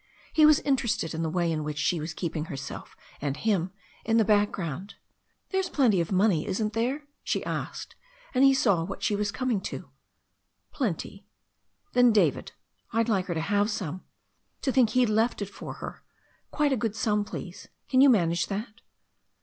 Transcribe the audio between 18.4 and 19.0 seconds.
that?"